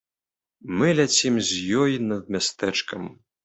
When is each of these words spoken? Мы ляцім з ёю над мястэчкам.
Мы 0.79 0.87
ляцім 1.01 1.39
з 1.51 1.85
ёю 1.85 1.95
над 2.09 2.23
мястэчкам. 2.37 3.01